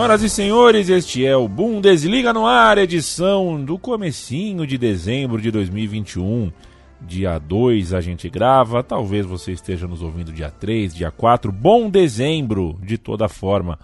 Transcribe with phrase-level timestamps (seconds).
[0.00, 5.50] Senhoras e senhores, este é o Bundesliga no ar, edição do comecinho de dezembro de
[5.50, 6.50] 2021.
[7.02, 11.52] Dia 2 a gente grava, talvez você esteja nos ouvindo dia 3, dia 4.
[11.52, 13.78] Bom dezembro de toda forma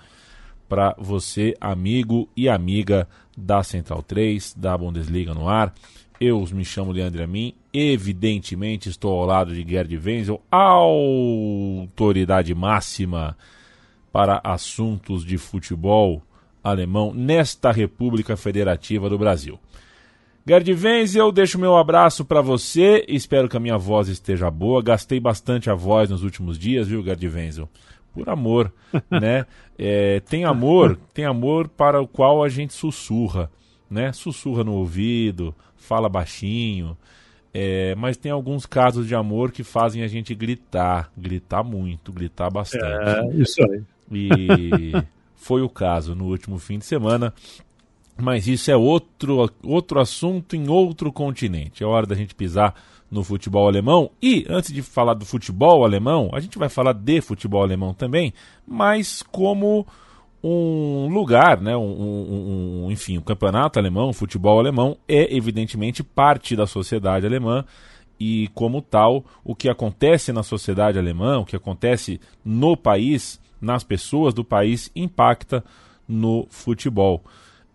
[0.67, 3.07] para você, amigo e amiga
[3.37, 5.75] da Central 3, da Bundesliga no ar.
[6.19, 13.37] Eu me chamo Leandro Amin, evidentemente estou ao lado de Gerd Wenzel, autoridade máxima
[14.17, 16.23] para assuntos de futebol
[16.65, 19.61] alemão nesta República Federativa do Brasil.
[20.49, 23.05] Gerd Wenzel, deixo meu abraço para você.
[23.09, 24.83] Espero que a minha voz esteja boa.
[24.83, 27.69] Gastei bastante a voz nos últimos dias, viu, Gerd Wenzel?
[28.15, 28.73] Por amor,
[29.11, 29.45] né?
[29.79, 33.51] É, tem amor, tem amor para o qual a gente sussurra,
[33.91, 34.15] né?
[34.15, 36.97] Sussurra no ouvido, fala baixinho.
[37.53, 42.49] É, mas tem alguns casos de amor que fazem a gente gritar, gritar muito, gritar
[42.49, 42.83] bastante.
[42.83, 43.83] É, isso aí.
[44.11, 44.93] E
[45.35, 47.33] foi o caso no último fim de semana.
[48.19, 51.85] Mas isso é outro, outro assunto em outro continente.
[51.85, 52.75] É hora da gente pisar
[53.11, 54.11] no futebol alemão.
[54.23, 58.33] E antes de falar do futebol alemão, a gente vai falar de futebol alemão também,
[58.67, 59.87] mas como
[60.43, 61.77] um lugar, né?
[61.77, 67.27] Um, um, um, enfim, o campeonato alemão, o futebol alemão é evidentemente parte da sociedade
[67.27, 67.65] alemã
[68.19, 73.85] e como tal, o que acontece na sociedade alemã, o que acontece no país nas
[73.85, 75.65] pessoas do país impacta
[76.09, 77.25] no futebol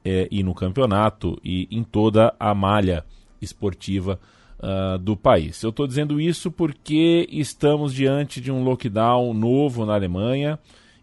[0.04, 3.04] é, e no campeonato e em toda a malha
[3.42, 4.20] esportiva
[4.60, 5.62] uh, do país.
[5.64, 10.60] Eu estou dizendo isso porque estamos diante de um lockdown novo na Alemanha.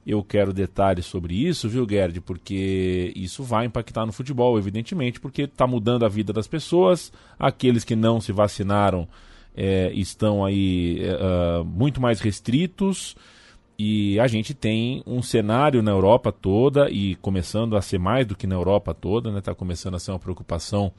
[0.07, 2.21] Eu quero detalhes sobre isso, viu, Gerd?
[2.23, 7.13] Porque isso vai impactar no futebol, evidentemente, porque está mudando a vida das pessoas.
[7.39, 9.07] Aqueles que não se vacinaram
[9.55, 13.15] é, estão aí uh, muito mais restritos.
[13.81, 18.35] E a gente tem um cenário na Europa toda, e começando a ser mais do
[18.35, 19.41] que na Europa toda, está né?
[19.41, 20.93] Tá começando a ser uma preocupação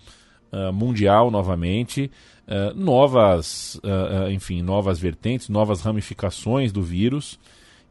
[0.54, 2.10] uh, mundial novamente,
[2.48, 7.38] uh, novas, uh, enfim, novas vertentes, novas ramificações do vírus,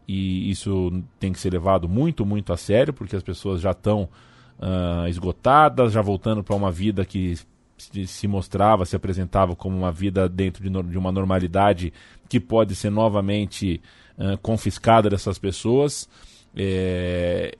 [0.09, 4.09] e isso tem que ser levado muito, muito a sério, porque as pessoas já estão
[5.09, 7.37] esgotadas, já voltando para uma vida que
[7.79, 11.93] se mostrava, se apresentava como uma vida dentro de, de uma normalidade
[12.29, 13.81] que pode ser novamente
[14.19, 16.09] uh, confiscada dessas pessoas,
[16.57, 17.57] é,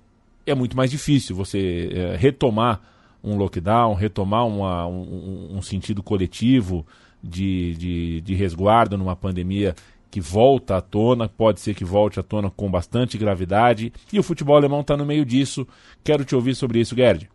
[0.47, 2.81] é, muito mais difícil você é, retomar
[3.23, 6.87] um lockdown, retomar uma, um, um, sentido coletivo
[7.23, 9.75] de, de, de resguardo numa pandemia
[10.11, 14.23] que volta à tona, pode ser que volte à tona com bastante gravidade, e o
[14.23, 15.67] futebol alemão está no meio disso.
[16.03, 17.29] Quero te ouvir sobre isso, Gerd.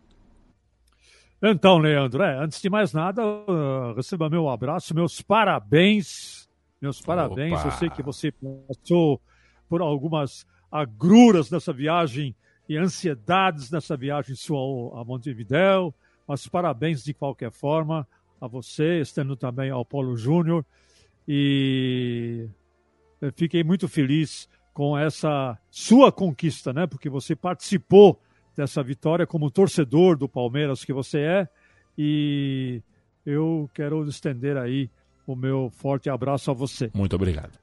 [1.40, 6.43] Então, Leandro, é, antes de mais nada, uh, receba meu abraço, meus parabéns
[6.84, 7.58] meus parabéns.
[7.58, 7.68] Opa.
[7.68, 9.18] Eu sei que você passou
[9.68, 12.36] por algumas agruras nessa viagem
[12.68, 15.94] e ansiedades nessa viagem sua a Montevidéu,
[16.28, 18.06] mas parabéns de qualquer forma
[18.38, 20.64] a você, estando também ao Paulo Júnior.
[21.26, 22.46] E
[23.34, 26.86] fiquei muito feliz com essa sua conquista, né?
[26.86, 28.20] Porque você participou
[28.54, 31.48] dessa vitória como torcedor do Palmeiras que você é.
[31.96, 32.82] E
[33.24, 34.90] eu quero estender aí
[35.26, 36.90] o meu forte abraço a você.
[36.94, 37.58] Muito obrigado.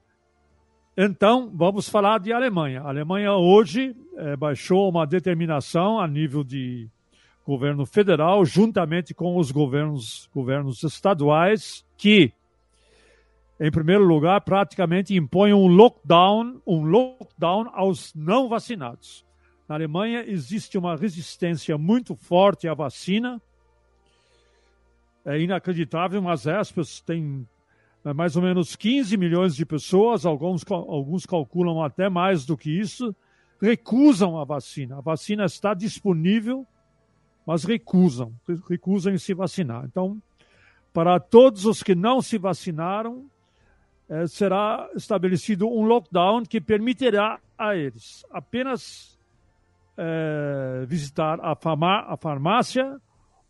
[0.97, 2.81] Então, vamos falar de Alemanha.
[2.81, 6.89] A Alemanha hoje é, baixou uma determinação a nível de
[7.45, 12.31] governo federal, juntamente com os governos, governos estaduais, que,
[13.59, 19.25] em primeiro lugar, praticamente impõem um lockdown, um lockdown aos não vacinados.
[19.67, 23.41] Na Alemanha existe uma resistência muito forte à vacina,
[25.25, 27.47] é inacreditável, mas aspas, tem
[28.03, 32.71] é, mais ou menos 15 milhões de pessoas, alguns, alguns calculam até mais do que
[32.71, 33.15] isso,
[33.61, 34.97] recusam a vacina.
[34.97, 36.65] A vacina está disponível,
[37.45, 38.33] mas recusam,
[38.67, 39.85] recusam em se vacinar.
[39.85, 40.21] Então,
[40.91, 43.25] para todos os que não se vacinaram,
[44.09, 49.17] é, será estabelecido um lockdown que permitirá a eles apenas
[49.95, 51.55] é, visitar a
[52.17, 52.99] farmácia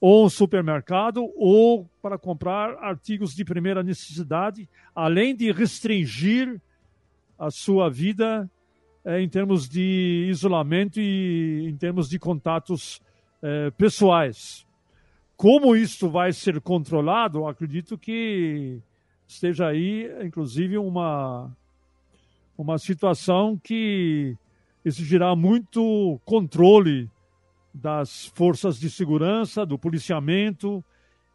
[0.01, 6.59] ou um supermercado, ou para comprar artigos de primeira necessidade, além de restringir
[7.37, 8.49] a sua vida
[9.05, 12.99] é, em termos de isolamento e em termos de contatos
[13.43, 14.65] é, pessoais.
[15.37, 18.79] Como isso vai ser controlado, acredito que
[19.27, 21.55] esteja aí, inclusive, uma,
[22.57, 24.35] uma situação que
[24.83, 27.07] exigirá muito controle
[27.73, 30.83] das forças de segurança, do policiamento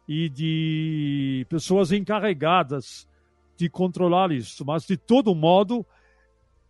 [0.07, 3.07] e de pessoas encarregadas
[3.57, 4.63] de controlar isso.
[4.65, 5.85] Mas, de todo modo,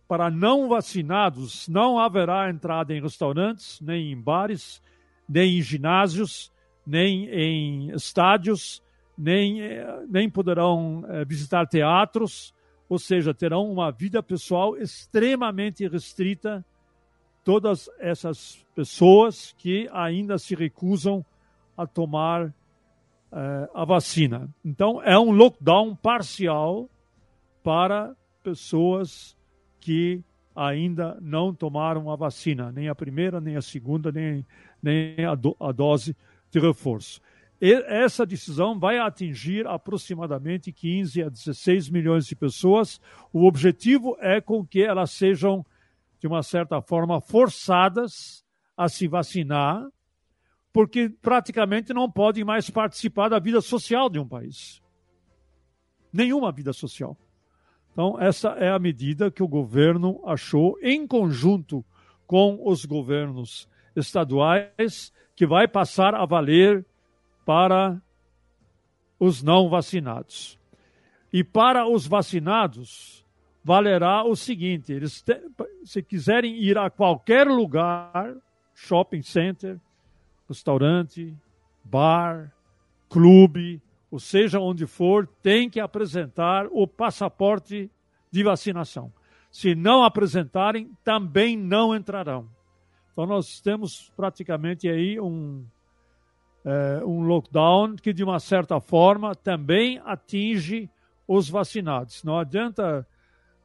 [0.08, 4.82] para não vacinados, não haverá entrada em restaurantes, nem em bares,
[5.28, 6.50] nem em ginásios,
[6.86, 8.82] nem em estádios,
[9.16, 12.54] nem, eh, nem poderão eh, visitar teatros,
[12.88, 16.64] ou seja, terão uma vida pessoal extremamente restrita.
[17.48, 21.24] Todas essas pessoas que ainda se recusam
[21.74, 22.52] a tomar
[23.32, 24.50] eh, a vacina.
[24.62, 26.90] Então, é um lockdown parcial
[27.62, 29.34] para pessoas
[29.80, 30.22] que
[30.54, 34.44] ainda não tomaram a vacina, nem a primeira, nem a segunda, nem,
[34.82, 36.14] nem a, do, a dose
[36.50, 37.18] de reforço.
[37.58, 43.00] E essa decisão vai atingir aproximadamente 15 a 16 milhões de pessoas.
[43.32, 45.64] O objetivo é com que elas sejam,
[46.20, 48.44] de uma certa forma, forçadas
[48.76, 49.86] a se vacinar,
[50.72, 54.82] porque praticamente não podem mais participar da vida social de um país.
[56.12, 57.16] Nenhuma vida social.
[57.92, 61.84] Então, essa é a medida que o governo achou, em conjunto
[62.26, 66.86] com os governos estaduais, que vai passar a valer
[67.44, 68.00] para
[69.18, 70.58] os não vacinados.
[71.32, 73.24] E para os vacinados,
[73.68, 75.38] valerá o seguinte: eles te,
[75.84, 78.34] se quiserem ir a qualquer lugar,
[78.74, 79.78] shopping center,
[80.48, 81.36] restaurante,
[81.84, 82.50] bar,
[83.10, 87.90] clube, ou seja onde for, tem que apresentar o passaporte
[88.30, 89.12] de vacinação.
[89.50, 92.48] Se não apresentarem, também não entrarão.
[93.12, 95.62] Então nós temos praticamente aí um,
[96.64, 100.88] é, um lockdown que, de uma certa forma, também atinge
[101.26, 102.24] os vacinados.
[102.24, 103.06] Não adianta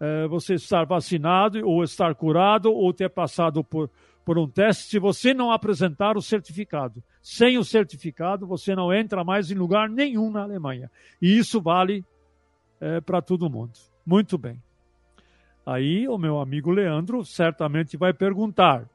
[0.03, 3.89] é, você estar vacinado ou estar curado ou ter passado por
[4.25, 7.03] por um teste se você não apresentar o certificado.
[7.21, 10.89] Sem o certificado, você não entra mais em lugar nenhum na Alemanha.
[11.21, 12.05] E isso vale
[12.79, 13.73] é, para todo mundo.
[14.05, 14.61] Muito bem.
[15.65, 18.85] Aí o meu amigo Leandro certamente vai perguntar: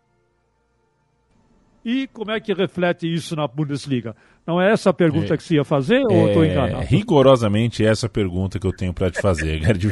[1.85, 4.15] e como é que reflete isso na Bundesliga?
[4.49, 6.87] Não é essa a pergunta é, que você ia fazer ou é, estou enganado?
[6.87, 9.87] Rigorosamente essa pergunta que eu tenho para te fazer, Gerd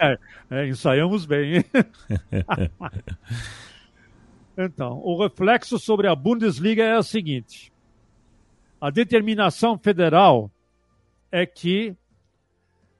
[0.00, 0.18] é,
[0.50, 1.64] é, ensaiamos bem, hein?
[4.58, 7.72] Então, o reflexo sobre a Bundesliga é o seguinte:
[8.80, 10.50] a determinação federal
[11.30, 11.96] é que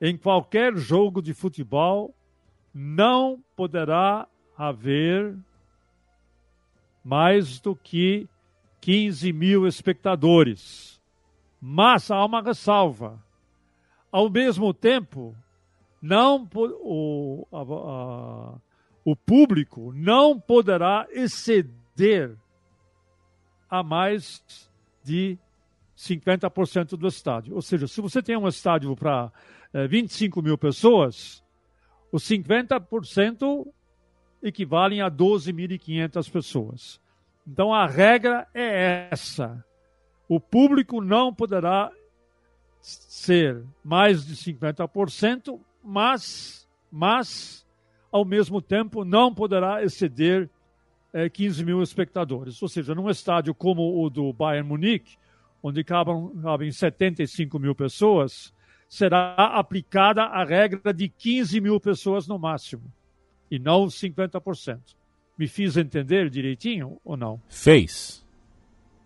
[0.01, 2.15] em qualquer jogo de futebol
[2.73, 4.27] não poderá
[4.57, 5.35] haver
[7.03, 8.27] mais do que
[8.83, 11.01] 15 mil espectadores.
[11.59, 13.23] Mas há uma ressalva.
[14.11, 15.33] Ao mesmo tempo,
[16.01, 18.55] não o, a, a,
[19.05, 22.35] o público não poderá exceder
[23.69, 24.43] a mais
[25.01, 25.37] de
[25.97, 27.55] 50% do estádio.
[27.55, 29.31] Ou seja, se você tem um estádio para
[29.73, 31.41] é, 25 mil pessoas,
[32.11, 33.65] os 50%
[34.43, 37.02] equivalem a 12.500 pessoas.
[37.45, 39.63] Então a regra é essa:
[40.27, 41.91] o público não poderá
[42.81, 47.65] ser mais de 50%, mas, mas
[48.11, 50.49] ao mesmo tempo não poderá exceder
[51.13, 52.61] é, 15 mil espectadores.
[52.61, 55.17] Ou seja, num estádio como o do Bayern Munique,
[55.61, 58.53] onde cabem, cabem 75 mil pessoas,
[58.89, 62.83] será aplicada a regra de 15 mil pessoas no máximo,
[63.49, 64.79] e não 50%.
[65.37, 67.41] Me fiz entender direitinho ou não?
[67.49, 68.25] Fez.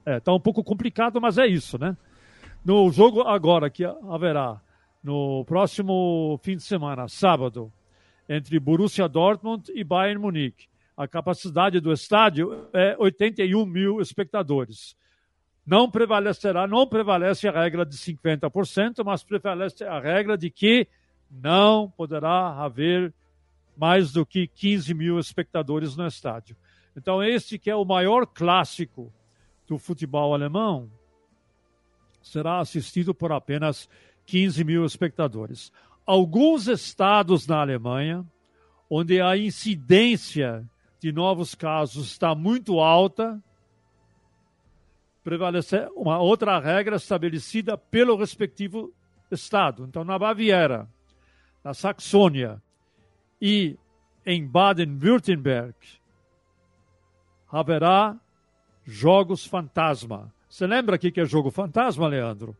[0.05, 1.95] É, tá um pouco complicado, mas é isso, né?
[2.63, 4.61] No jogo agora que haverá
[5.03, 7.71] no próximo fim de semana, sábado,
[8.27, 10.67] entre Borussia Dortmund e Bayern Munique.
[10.95, 14.97] A capacidade do estádio é 81 mil espectadores.
[15.65, 20.87] Não prevalecerá, não prevalece a regra de 50%, mas prevalece a regra de que
[21.29, 23.13] não poderá haver
[23.77, 26.55] mais do que 15 mil espectadores no estádio.
[26.95, 29.13] Então, este que é o maior clássico
[29.67, 30.89] do futebol alemão,
[32.21, 33.87] será assistido por apenas
[34.25, 35.71] 15 mil espectadores
[36.07, 38.25] alguns estados na Alemanha,
[38.89, 40.65] onde a incidência
[41.01, 43.43] de novos casos está muito alta,
[45.21, 48.93] prevalece uma outra regra estabelecida pelo respectivo
[49.29, 49.83] estado.
[49.83, 50.87] Então, na Baviera,
[51.61, 52.63] na Saxônia
[53.41, 53.77] e
[54.25, 55.75] em Baden-Württemberg,
[57.51, 58.19] haverá
[58.83, 60.33] jogos fantasma.
[60.49, 62.55] Você lembra o que é jogo fantasma, Leandro?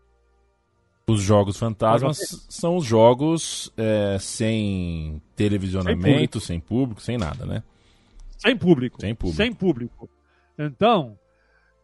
[1.10, 6.39] Os jogos fantasmas são os jogos é, sem televisionamento, sem público.
[6.41, 7.63] sem público, sem nada, né?
[8.38, 9.00] Sem público.
[9.00, 9.38] Sem público.
[9.38, 10.10] Sem público.
[10.60, 11.17] Então,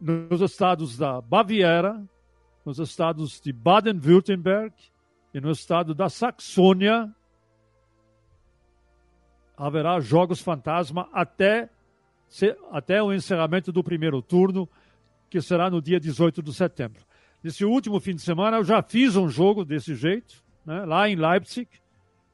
[0.00, 2.02] nos estados da Baviera,
[2.64, 4.74] nos estados de Baden-Württemberg
[5.32, 7.10] e no estado da Saxônia,
[9.56, 11.68] haverá jogos fantasma até,
[12.70, 14.68] até o encerramento do primeiro turno,
[15.30, 17.02] que será no dia 18 de setembro.
[17.42, 21.16] Nesse último fim de semana, eu já fiz um jogo desse jeito, né, lá em
[21.16, 21.68] Leipzig,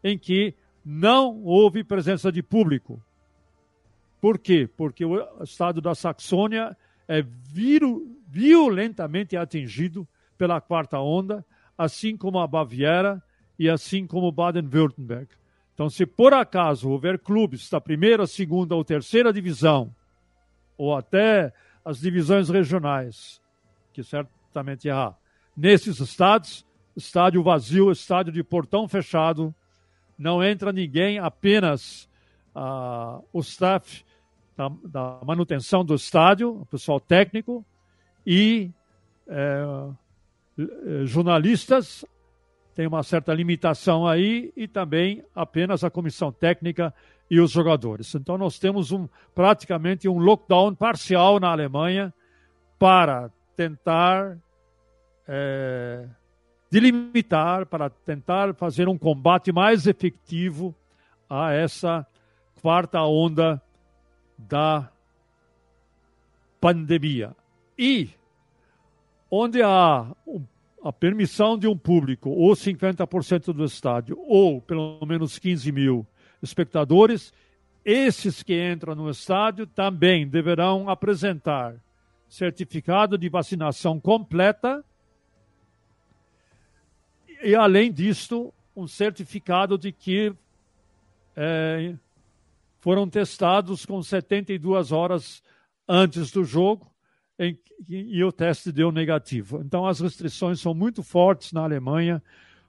[0.05, 3.03] em que não houve presença de público.
[4.21, 4.69] Por quê?
[4.77, 6.77] Porque o estado da Saxônia
[7.09, 7.25] é
[8.31, 10.07] violentamente atingido
[10.39, 11.45] pela quarta onda,
[11.77, 13.23] assim como a Baviera
[13.59, 15.40] e assim como Baden-Württemberg.
[15.81, 19.91] Então, se por acaso houver clubes da primeira, segunda ou terceira divisão,
[20.77, 23.41] ou até as divisões regionais,
[23.91, 25.15] que certamente há,
[25.57, 29.55] nesses estados, estádio vazio, estádio de portão fechado,
[30.19, 32.07] não entra ninguém, apenas
[32.55, 34.05] uh, o staff
[34.55, 37.65] da, da, manutenção do estádio, o pessoal técnico
[38.27, 38.71] e
[39.27, 39.65] é,
[41.07, 42.05] jornalistas
[42.75, 46.95] tem uma certa limitação aí e também apenas a comissão técnica
[47.31, 48.15] e os jogadores.
[48.15, 52.13] Então nós temos um praticamente um lockdown parcial na Alemanha
[52.79, 54.39] para tentar
[55.29, 56.09] é,
[56.71, 60.75] delimitar, para tentar fazer um combate mais efetivo
[61.29, 62.07] a essa
[62.61, 63.61] quarta onda
[64.39, 64.91] da
[66.61, 67.35] pandemia.
[67.79, 68.11] E
[69.31, 70.07] onde há
[70.83, 76.07] a permissão de um público, ou 50% do estádio, ou pelo menos 15 mil
[76.43, 77.33] espectadores,
[77.85, 81.75] esses que entram no estádio também deverão apresentar
[82.29, 84.85] certificado de vacinação completa
[87.43, 90.33] e, além disto, um certificado de que
[91.37, 91.95] é,
[92.79, 95.43] foram testados com 72 horas
[95.89, 96.91] antes do jogo
[97.41, 99.63] em, e o teste deu negativo.
[99.65, 102.23] Então, as restrições são muito fortes na Alemanha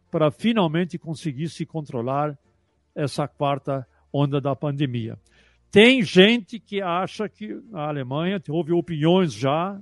[0.09, 2.37] para finalmente conseguir se controlar
[2.95, 5.17] essa quarta onda da pandemia.
[5.69, 9.79] Tem gente que acha que na Alemanha houve opiniões já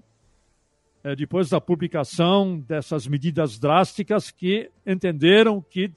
[1.04, 5.92] é, depois da publicação dessas medidas drásticas, que entenderam que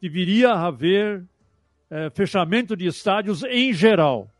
[0.00, 1.24] deveria haver
[1.90, 4.30] é, fechamento de estádios em geral,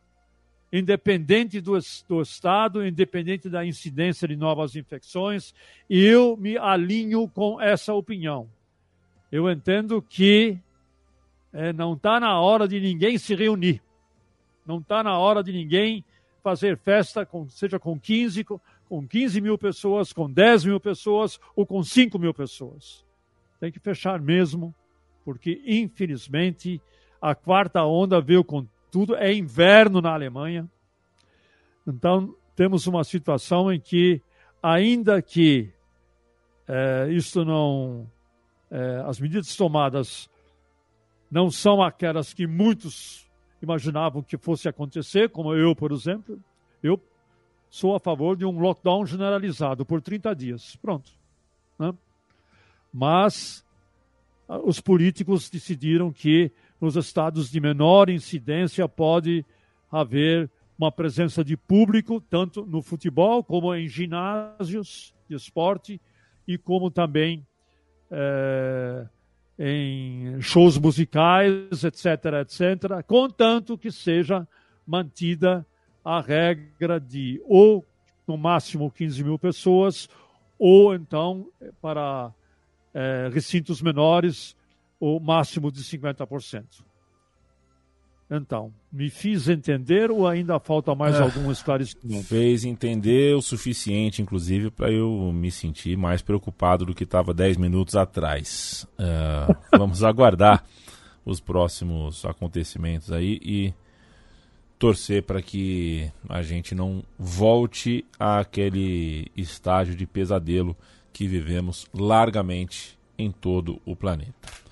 [0.77, 1.77] independente do,
[2.07, 5.53] do estado, independente da incidência de novas infecções,
[5.89, 8.49] e eu me alinho com essa opinião.
[9.31, 10.57] Eu entendo que
[11.53, 13.81] é, não está na hora de ninguém se reunir,
[14.65, 16.03] não está na hora de ninguém
[16.43, 21.39] fazer festa, com, seja com 15, com, com 15 mil pessoas, com 10 mil pessoas
[21.55, 23.05] ou com 5 mil pessoas.
[23.59, 24.75] Tem que fechar mesmo,
[25.23, 26.81] porque infelizmente
[27.21, 29.13] a quarta onda veio com tudo.
[29.17, 30.71] É inverno na Alemanha.
[31.85, 34.21] Então temos uma situação em que,
[34.63, 35.69] ainda que
[36.65, 38.09] é, isto não.
[38.71, 40.29] É, as medidas tomadas
[41.29, 43.29] não são aquelas que muitos
[43.61, 46.41] imaginavam que fosse acontecer, como eu, por exemplo.
[46.81, 46.97] Eu
[47.69, 50.77] sou a favor de um lockdown generalizado por 30 dias.
[50.77, 51.11] Pronto.
[51.77, 51.93] Né?
[52.93, 53.65] Mas
[54.47, 56.49] os políticos decidiram que
[56.85, 59.43] nos estados de menor incidência pode
[59.91, 65.99] haver uma presença de público, tanto no futebol como em ginásios de esporte
[66.47, 67.43] e como também
[68.11, 69.07] é,
[69.57, 72.05] em shows musicais, etc.,
[72.41, 74.47] etc., contanto que seja
[74.85, 75.65] mantida
[76.03, 77.83] a regra de ou
[78.27, 80.07] no máximo 15 mil pessoas,
[80.59, 81.47] ou então
[81.81, 82.31] para
[82.93, 84.55] é, recintos menores,
[84.99, 86.83] o máximo de 50%.
[88.29, 92.23] Então, me fiz entender ou ainda falta mais é, algum esclarecimento?
[92.23, 97.57] Fez entender o suficiente, inclusive, para eu me sentir mais preocupado do que estava 10
[97.57, 98.87] minutos atrás.
[98.97, 100.65] Uh, vamos aguardar
[101.23, 103.73] os próximos acontecimentos aí e
[104.79, 110.75] torcer para que a gente não volte àquele estágio de pesadelo
[111.13, 114.64] que vivemos largamente em todo o planeta.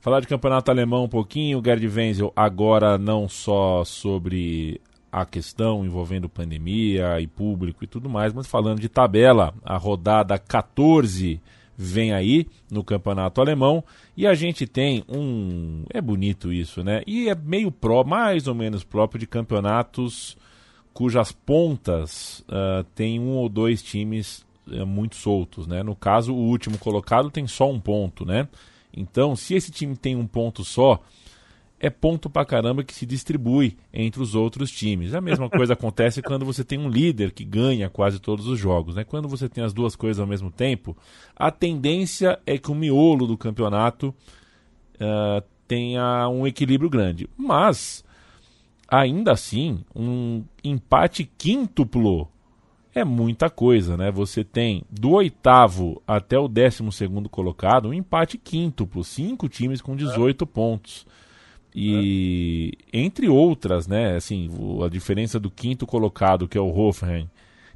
[0.00, 6.28] Falar de campeonato alemão um pouquinho, Gerd Wenzel, agora não só sobre a questão envolvendo
[6.28, 11.40] pandemia e público e tudo mais, mas falando de tabela, a rodada 14
[11.76, 13.82] vem aí no campeonato alemão
[14.16, 17.02] e a gente tem um é bonito isso né?
[17.04, 20.36] E é meio pró mais ou menos próprio de campeonatos
[20.92, 25.82] cujas pontas uh, tem um ou dois times uh, muito soltos né?
[25.82, 28.48] No caso o último colocado tem só um ponto né
[28.92, 31.02] então se esse time tem um ponto só
[31.80, 35.14] é ponto pra caramba que se distribui entre os outros times.
[35.14, 38.96] A mesma coisa acontece quando você tem um líder que ganha quase todos os jogos.
[38.96, 39.04] Né?
[39.04, 40.96] Quando você tem as duas coisas ao mesmo tempo,
[41.36, 44.08] a tendência é que o miolo do campeonato
[44.96, 47.28] uh, tenha um equilíbrio grande.
[47.36, 48.04] Mas
[48.88, 52.28] ainda assim, um empate quíntuplo
[52.94, 54.10] é muita coisa, né?
[54.10, 59.94] Você tem do oitavo até o décimo segundo colocado um empate quíntuplo, cinco times com
[59.94, 60.46] 18 é.
[60.46, 61.06] pontos.
[61.74, 62.98] E é.
[63.00, 64.16] entre outras, né?
[64.16, 64.50] Assim,
[64.84, 67.28] a diferença do quinto colocado, que é o Hoffenheim,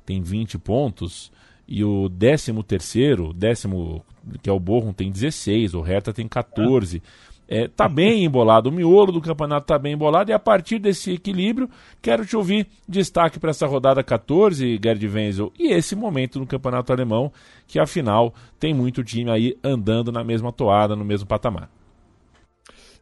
[0.04, 1.30] tem 20 pontos,
[1.66, 4.04] e o décimo terceiro, décimo,
[4.42, 6.98] que é o Bochum, tem 16, o Hertha tem 14.
[6.98, 7.00] É
[7.48, 11.12] é, tá bem embolado, o miolo do campeonato tá bem embolado e a partir desse
[11.12, 11.68] equilíbrio,
[12.00, 16.92] quero te ouvir destaque para essa rodada 14, Gerd Wenzel, e esse momento no campeonato
[16.92, 17.32] alemão,
[17.66, 21.68] que afinal tem muito time aí andando na mesma toada, no mesmo patamar.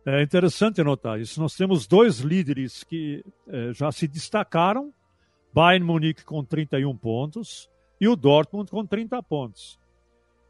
[0.04, 1.40] É interessante notar isso.
[1.40, 4.92] Nós temos dois líderes que é, já se destacaram,
[5.52, 7.68] Bayern Munique com 31 pontos
[8.00, 9.78] e o Dortmund com 30 pontos.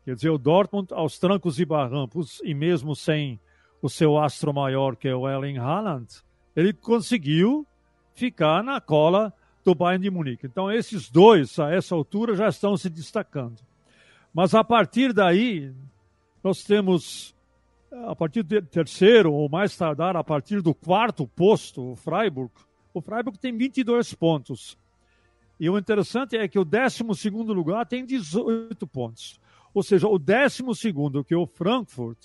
[0.05, 3.41] Quer dizer, o Dortmund aos trancos e barrancos, e mesmo sem
[3.83, 6.07] o seu astro maior, que é o Erling Haaland,
[6.55, 7.67] ele conseguiu
[8.15, 9.33] ficar na cola
[9.65, 10.47] do Bayern de Munique.
[10.47, 13.61] Então, esses dois, a essa altura, já estão se destacando.
[14.33, 15.73] Mas a partir daí,
[16.43, 17.35] nós temos,
[18.07, 22.53] a partir do terceiro, ou mais tardar, a partir do quarto posto, o Freiburg.
[22.93, 24.79] O Freiburg tem 22 pontos.
[25.59, 29.39] E o interessante é que o 12 lugar tem 18 pontos.
[29.75, 30.63] Ou seja, o 12,
[31.27, 32.19] que é o Frankfurt,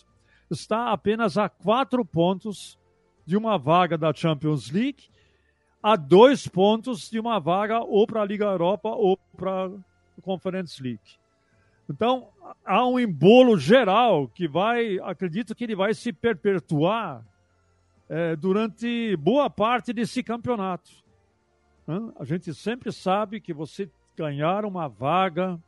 [0.50, 2.80] está apenas a quatro pontos
[3.26, 5.10] de uma vaga da Champions League,
[5.82, 10.82] a dois pontos de uma vaga ou para a Liga Europa ou para a Conference
[10.82, 11.20] League.
[11.90, 12.30] Então,
[12.66, 17.24] há um embolo geral que vai, acredito que ele vai se perpetuar
[18.10, 20.92] é, durante boa parte desse campeonato.
[22.18, 25.60] A gente sempre sabe que você ganhar uma vaga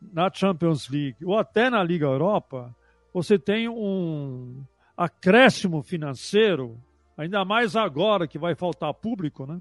[0.00, 2.74] na Champions League ou até na Liga Europa
[3.12, 4.62] você tem um
[4.96, 6.78] acréscimo financeiro,
[7.16, 9.60] ainda mais agora que vai faltar público, né?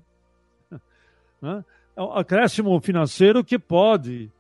[1.41, 1.65] né?
[1.95, 4.31] É um acréscimo financeiro que pode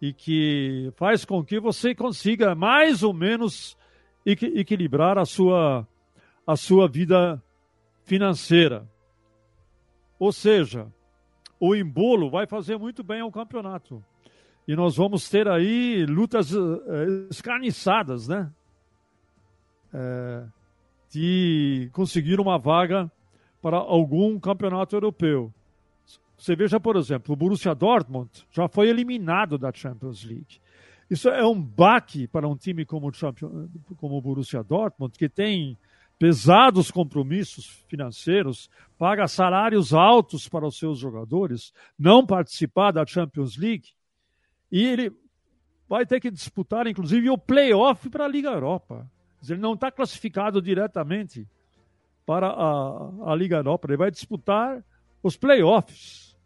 [0.00, 3.76] e que faz com que você consiga mais ou menos
[4.24, 5.86] equilibrar a sua,
[6.46, 7.42] a sua vida
[8.04, 8.88] financeira.
[10.18, 10.86] Ou seja,
[11.58, 14.02] o embolo vai fazer muito bem ao campeonato
[14.70, 18.48] e nós vamos ter aí lutas uh, escarniçadas, né?
[19.92, 20.44] É,
[21.10, 23.10] de conseguir uma vaga
[23.60, 25.52] para algum campeonato europeu.
[26.38, 30.60] Você veja, por exemplo, o Borussia Dortmund já foi eliminado da Champions League.
[31.10, 35.28] Isso é um baque para um time como o, Champion, como o Borussia Dortmund, que
[35.28, 35.76] tem
[36.16, 43.88] pesados compromissos financeiros, paga salários altos para os seus jogadores, não participar da Champions League
[44.70, 45.12] e ele
[45.88, 49.10] vai ter que disputar, inclusive, o playoff para a Liga Europa.
[49.48, 51.48] Ele não está classificado diretamente
[52.24, 54.84] para a, a Liga Europa, ele vai disputar
[55.22, 56.36] os playoffs.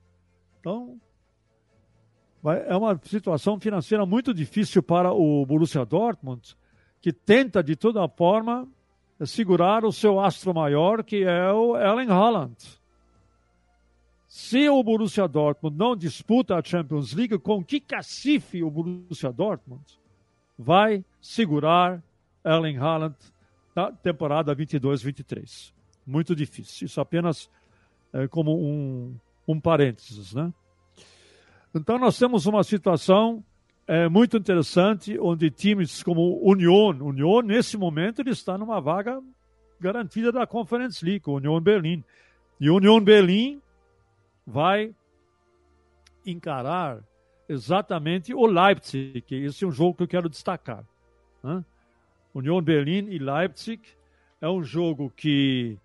[0.60, 0.98] Então,
[2.42, 6.56] vai, é uma situação financeira muito difícil para o Borussia Dortmund,
[7.00, 8.66] que tenta de toda forma
[9.26, 12.56] segurar o seu astro maior, que é o Erling Haaland.
[14.36, 19.84] Se o Borussia Dortmund não disputa a Champions League, com que cacife o Borussia Dortmund
[20.58, 22.02] vai segurar
[22.44, 23.14] Erling Haaland
[23.76, 25.72] na temporada 22-23?
[26.04, 26.86] Muito difícil.
[26.86, 27.48] Isso apenas
[28.12, 29.14] é, como um,
[29.46, 30.52] um parênteses, né?
[31.72, 33.40] Então nós temos uma situação
[33.86, 39.22] é, muito interessante, onde times como Union, Union nesse momento ele está numa vaga
[39.78, 42.02] garantida da Conference League, Union Berlim.
[42.60, 43.62] E Union Berlim
[44.46, 44.94] vai
[46.26, 47.02] encarar
[47.48, 49.24] exatamente o Leipzig.
[49.30, 50.84] Esse é um jogo que eu quero destacar.
[51.42, 51.64] Né?
[52.34, 53.82] União Berlim e Leipzig
[54.40, 55.78] é um jogo que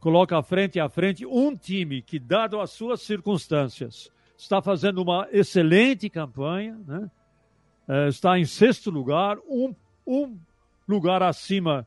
[0.00, 6.08] coloca frente a frente um time que, dado as suas circunstâncias, está fazendo uma excelente
[6.08, 7.10] campanha, né?
[7.88, 9.74] é, está em sexto lugar, um,
[10.06, 10.38] um
[10.86, 11.86] lugar acima,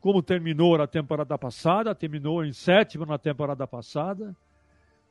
[0.00, 4.36] como terminou na temporada passada, terminou em sétimo na temporada passada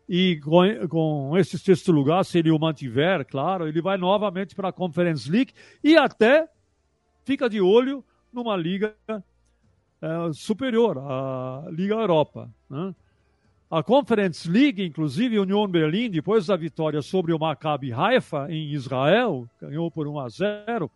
[0.09, 4.69] e com, com esse sexto lugar, se ele o mantiver, claro, ele vai novamente para
[4.69, 6.49] a Conference League e até
[7.23, 12.49] fica de olho numa liga é, superior, a Liga Europa.
[12.67, 12.95] Né?
[13.69, 19.47] A Conference League, inclusive, Union Berlim, depois da vitória sobre o Maccabi Haifa em Israel,
[19.61, 20.91] ganhou por 1 a 0,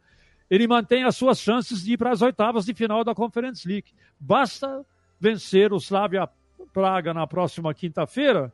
[0.50, 3.92] ele mantém as suas chances de ir para as oitavas de final da Conference League.
[4.20, 4.84] Basta
[5.20, 6.28] vencer o Slavia
[6.74, 8.52] Praga na próxima quinta-feira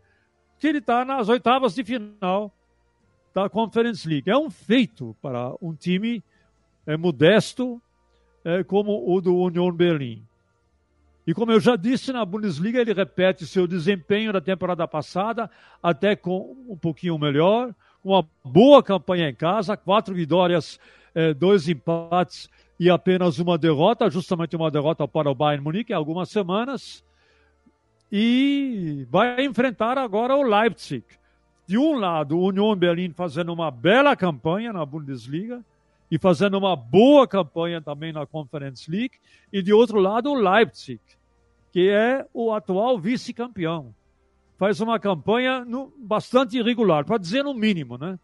[0.60, 2.52] que ele está nas oitavas de final
[3.34, 4.30] da Conference League.
[4.30, 6.24] É um feito para um time
[6.86, 7.82] é, modesto
[8.44, 10.24] é, como o do Union Berlim.
[11.26, 15.50] E como eu já disse, na Bundesliga ele repete seu desempenho da temporada passada,
[15.82, 20.80] até com um pouquinho melhor, uma boa campanha em casa, quatro vitórias,
[21.14, 25.98] eh, dois empates e apenas uma derrota, justamente uma derrota para o Bayern Munique há
[25.98, 27.04] algumas semanas.
[28.12, 31.04] E vai enfrentar agora o Leipzig.
[31.68, 35.64] De um lado, o Union Berlin fazendo uma bela campanha na Bundesliga
[36.10, 39.20] e fazendo uma boa campanha também na Conference League.
[39.54, 41.00] E de outro lado, o Leipzig,
[41.72, 43.94] que é o atual vice-campeão.
[44.58, 48.18] Faz uma campanha no, bastante irregular, para dizer no mínimo, né?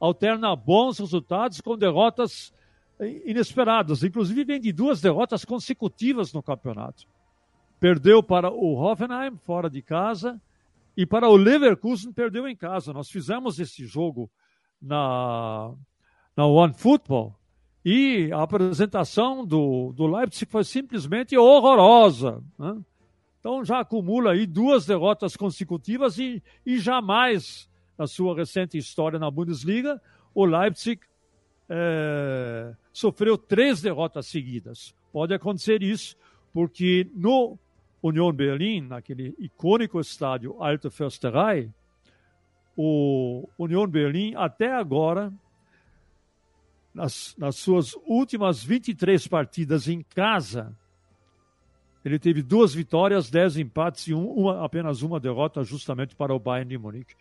[0.00, 2.52] Alterna bons resultados com derrotas
[3.24, 4.02] inesperadas.
[4.02, 7.06] Inclusive, vem de duas derrotas consecutivas no campeonato.
[7.82, 10.40] Perdeu para o Hoffenheim, fora de casa,
[10.96, 12.92] e para o Leverkusen, perdeu em casa.
[12.92, 14.30] Nós fizemos esse jogo
[14.80, 15.74] na,
[16.36, 17.36] na One Football
[17.84, 22.40] e a apresentação do, do Leipzig foi simplesmente horrorosa.
[22.56, 22.80] Né?
[23.40, 27.68] Então já acumula aí duas derrotas consecutivas e, e jamais,
[27.98, 30.00] na sua recente história na Bundesliga,
[30.32, 31.00] o Leipzig
[31.68, 34.94] é, sofreu três derrotas seguidas.
[35.12, 36.16] Pode acontecer isso,
[36.54, 37.58] porque no
[38.02, 41.70] Union Berlin, naquele icônico estádio Alte Försterei,
[42.76, 45.32] o Union Berlin até agora,
[46.94, 50.76] nas, nas suas últimas 23 partidas em casa,
[52.04, 56.38] ele teve duas vitórias, dez empates e um, uma, apenas uma derrota justamente para o
[56.38, 57.14] Bayern de Munique.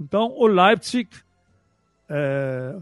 [0.00, 1.08] Então, o Leipzig
[2.08, 2.80] é,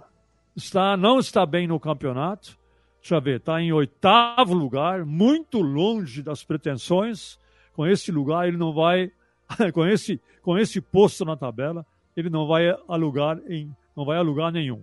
[0.55, 2.60] está, não está bem no campeonato.
[3.01, 7.39] Deixa eu ver, está em oitavo lugar, muito longe das pretensões.
[7.75, 9.11] Com esse lugar, ele não vai,
[9.73, 11.85] com esse, com esse posto na tabela,
[12.17, 14.83] ele não vai alugar em, não vai alugar nenhum.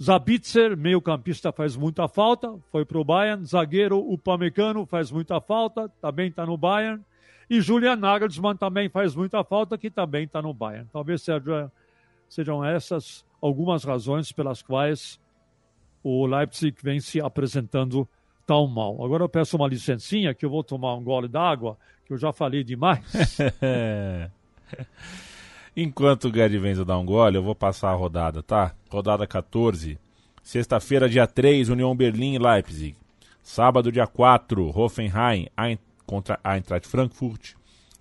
[0.00, 3.44] Zabitzer, meio campista, faz muita falta, foi para o Bayern.
[3.44, 7.02] Zagueiro, o Pamecano, faz muita falta, também está no Bayern.
[7.50, 10.88] E Julian Nagelsmann também faz muita falta, que também está no Bayern.
[10.92, 11.72] Talvez seja,
[12.28, 15.18] sejam essas algumas razões pelas quais
[16.02, 18.08] o Leipzig vem se apresentando
[18.46, 19.04] tão mal.
[19.04, 22.32] Agora eu peço uma licencinha que eu vou tomar um gole d'água, que eu já
[22.32, 23.04] falei demais.
[25.76, 28.74] Enquanto o Gerd Wenzel dá um gole, eu vou passar a rodada, tá?
[28.90, 29.98] Rodada 14.
[30.42, 32.96] Sexta-feira, dia 3, União Berlim e Leipzig.
[33.42, 35.46] Sábado, dia 4, Hoffenheim
[36.06, 37.54] contra Eintracht Frankfurt.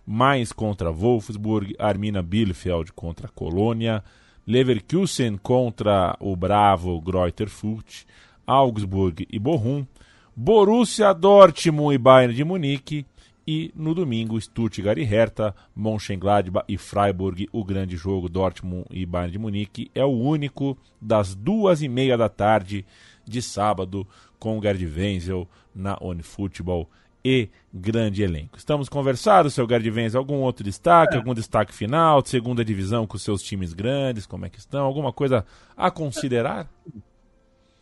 [0.06, 4.02] Mais contra Wolfsburg, Armina Bielefeld contra Colônia.
[4.48, 8.06] Leverkusen contra o Bravo Greuther Furt,
[8.46, 9.86] Augsburg e Bochum,
[10.34, 13.06] Borussia Dortmund e Bayern de Munique
[13.46, 19.34] e no domingo Stuttgart e Hertha, Mönchengladbach e Freiburg, o grande jogo Dortmund e Bayern
[19.34, 22.86] de Munique é o único das duas e meia da tarde
[23.26, 24.08] de sábado
[24.40, 26.90] com o Gerd Wenzel na OneFootball
[27.28, 28.58] e grande elenco.
[28.58, 31.18] Estamos conversados, seu Wenzel, algum outro destaque, é.
[31.18, 34.86] algum destaque final, de segunda divisão com seus times grandes, como é que estão?
[34.86, 36.70] Alguma coisa a considerar?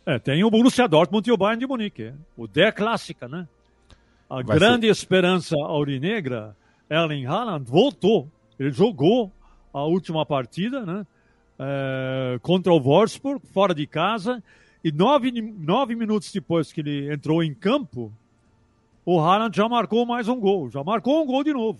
[0.04, 3.46] É, tem o Borussia Dortmund e o Bayern de Munique, o Der Clássica, né?
[4.28, 4.92] A Vai grande ser...
[4.92, 6.56] esperança aurinegra,
[6.90, 8.28] Erling Haaland, voltou.
[8.58, 9.30] Ele jogou
[9.72, 11.06] a última partida, né?
[11.56, 14.42] É, contra o Wolfsburg, fora de casa,
[14.82, 18.12] e nove, nove minutos depois que ele entrou em campo,
[19.06, 21.78] o Haaland já marcou mais um gol, já marcou um gol de novo.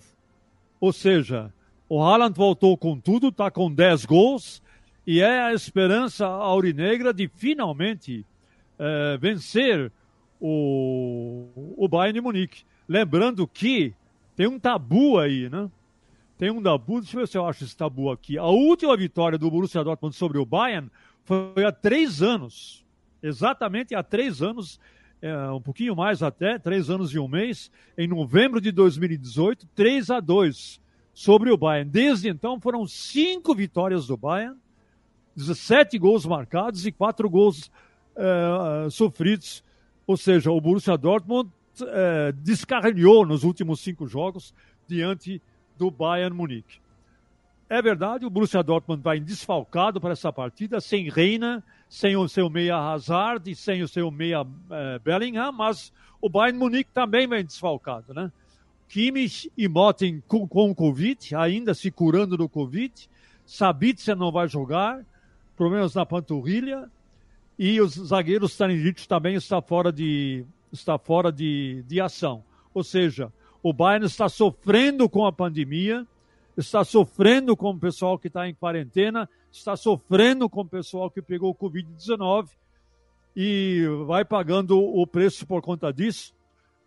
[0.79, 1.53] Ou seja,
[1.89, 4.63] o Haaland voltou com tudo, está com 10 gols
[5.05, 8.25] e é a esperança aurinegra de finalmente
[8.79, 9.91] é, vencer
[10.39, 12.63] o, o Bayern de Munique.
[12.87, 13.93] Lembrando que
[14.33, 15.69] tem um tabu aí, né?
[16.37, 18.37] Tem um tabu, deixa eu ver se eu acho esse tabu aqui.
[18.37, 20.89] A última vitória do Borussia Dortmund sobre o Bayern
[21.25, 22.85] foi há três anos.
[23.21, 24.79] Exatamente há três anos
[25.21, 30.09] é, um pouquinho mais até, três anos e um mês, em novembro de 2018, 3
[30.09, 30.79] a 2
[31.13, 31.89] sobre o Bayern.
[31.89, 34.57] Desde então foram cinco vitórias do Bayern,
[35.35, 37.71] 17 gols marcados e quatro gols
[38.15, 39.63] é, sofridos.
[40.05, 41.49] Ou seja, o Borussia Dortmund
[41.81, 44.53] é, descarrilhou nos últimos cinco jogos
[44.87, 45.41] diante
[45.77, 46.79] do Bayern Munique.
[47.69, 52.49] É verdade, o Borussia Dortmund vai desfalcado para essa partida, sem Reina, sem o seu
[52.49, 57.43] meia Hazard e sem o seu meia eh, Bellingham, mas o Bayern Munique também vem
[57.43, 58.31] desfalcado, né?
[58.87, 63.09] Kimmich e Motten com, com Covid, ainda se curando do Covid.
[63.45, 65.05] Sabitzer não vai jogar,
[65.57, 66.89] problemas na panturrilha.
[67.59, 72.43] E os zagueiros Stanisic também está fora de, está fora de, de ação.
[72.73, 76.07] Ou seja, o Bayern está sofrendo com a pandemia
[76.57, 81.21] está sofrendo com o pessoal que está em quarentena, está sofrendo com o pessoal que
[81.21, 82.49] pegou o Covid-19
[83.35, 86.33] e vai pagando o preço por conta disso.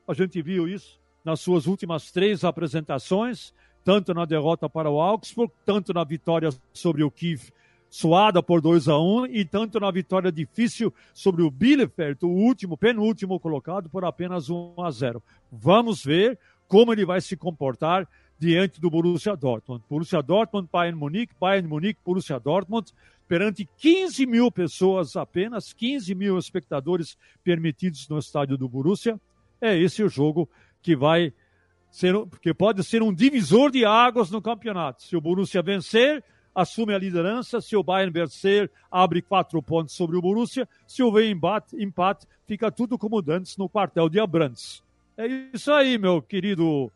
[0.06, 3.54] A gente viu isso nas suas últimas três apresentações,
[3.84, 7.52] tanto na derrota para o Augsburg, tanto na vitória sobre o Kiev,
[7.88, 12.76] suada por 2 a 1 e tanto na vitória difícil sobre o Bielefeld, o último,
[12.76, 15.22] penúltimo colocado, por apenas 1 a 0.
[15.50, 18.08] Vamos ver como ele vai se comportar
[18.40, 19.84] diante do Borussia Dortmund.
[19.88, 22.90] Borussia Dortmund, Bayern Munique, Bayern Munique, Borussia Dortmund,
[23.28, 29.20] perante 15 mil pessoas apenas, 15 mil espectadores permitidos no estádio do Borussia.
[29.60, 30.48] É esse o jogo
[30.80, 31.34] que vai
[31.90, 35.02] ser, que pode ser um divisor de águas no campeonato.
[35.02, 36.24] Se o Borussia vencer,
[36.54, 37.60] assume a liderança.
[37.60, 40.66] Se o Bayern vencer, abre quatro pontos sobre o Borussia.
[40.86, 44.82] Se houver empate, empate fica tudo como antes no quartel de Abrantes.
[45.14, 46.90] É isso aí, meu querido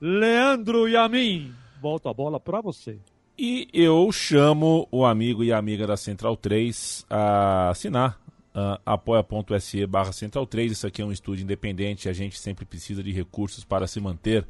[0.00, 1.52] Leandro Yamin.
[1.80, 2.98] Volta a bola para você.
[3.38, 8.20] E eu chamo o amigo e a amiga da Central 3 a assinar
[8.54, 10.72] uh, apoia.se barra Central 3.
[10.72, 14.46] Isso aqui é um estúdio independente, a gente sempre precisa de recursos para se manter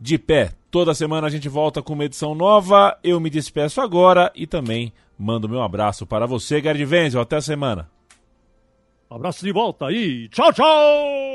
[0.00, 0.52] de pé.
[0.70, 2.98] Toda semana a gente volta com uma edição nova.
[3.04, 7.20] Eu me despeço agora e também mando meu abraço para você, Gerd Wenzel.
[7.20, 7.88] Até a semana.
[9.10, 10.28] Abraço de volta aí.
[10.30, 11.31] Tchau, tchau!